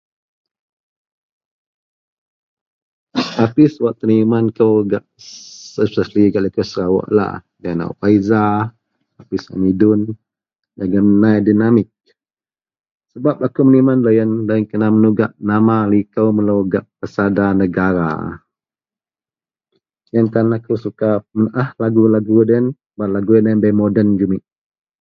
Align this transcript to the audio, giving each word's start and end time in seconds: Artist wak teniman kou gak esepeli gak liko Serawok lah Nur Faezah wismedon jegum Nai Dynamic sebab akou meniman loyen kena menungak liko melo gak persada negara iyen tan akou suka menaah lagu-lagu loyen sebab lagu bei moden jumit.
Artist 3.43 3.75
wak 3.83 3.95
teniman 3.99 4.45
kou 4.57 4.73
gak 4.91 5.03
esepeli 5.83 6.23
gak 6.31 6.43
liko 6.45 6.63
Serawok 6.71 7.07
lah 7.17 7.33
Nur 7.79 7.91
Faezah 7.99 8.61
wismedon 9.29 10.01
jegum 10.77 11.07
Nai 11.21 11.39
Dynamic 11.47 11.89
sebab 13.11 13.35
akou 13.45 13.63
meniman 13.65 13.99
loyen 14.05 14.31
kena 14.69 14.87
menungak 14.95 15.31
liko 15.93 16.23
melo 16.35 16.55
gak 16.71 16.85
persada 16.99 17.45
negara 17.61 18.11
iyen 20.11 20.25
tan 20.33 20.47
akou 20.57 20.75
suka 20.85 21.09
menaah 21.35 21.69
lagu-lagu 21.81 22.33
loyen 22.39 22.65
sebab 22.91 23.07
lagu 23.15 23.31
bei 23.61 23.73
moden 23.79 24.09
jumit. 24.19 24.43